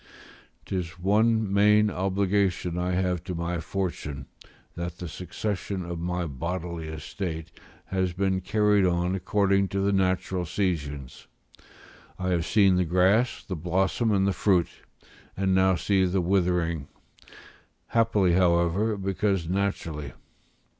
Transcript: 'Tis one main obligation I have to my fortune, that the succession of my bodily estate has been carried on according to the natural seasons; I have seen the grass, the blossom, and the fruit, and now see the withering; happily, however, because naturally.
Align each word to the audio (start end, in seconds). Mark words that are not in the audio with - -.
'Tis 0.65 0.97
one 0.97 1.53
main 1.53 1.91
obligation 1.91 2.75
I 2.75 2.93
have 2.93 3.23
to 3.25 3.35
my 3.35 3.59
fortune, 3.59 4.25
that 4.73 4.97
the 4.97 5.07
succession 5.07 5.85
of 5.85 5.99
my 5.99 6.25
bodily 6.25 6.87
estate 6.87 7.51
has 7.85 8.11
been 8.11 8.41
carried 8.41 8.83
on 8.83 9.13
according 9.13 9.67
to 9.67 9.79
the 9.79 9.93
natural 9.93 10.43
seasons; 10.43 11.27
I 12.17 12.29
have 12.29 12.47
seen 12.47 12.77
the 12.77 12.83
grass, 12.83 13.43
the 13.43 13.55
blossom, 13.55 14.11
and 14.11 14.25
the 14.25 14.33
fruit, 14.33 14.69
and 15.37 15.53
now 15.53 15.75
see 15.75 16.03
the 16.05 16.19
withering; 16.19 16.87
happily, 17.89 18.33
however, 18.33 18.97
because 18.97 19.47
naturally. 19.47 20.13